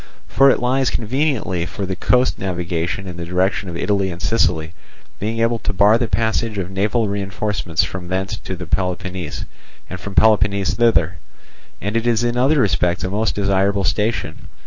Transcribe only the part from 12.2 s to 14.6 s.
in other respects a most desirable station.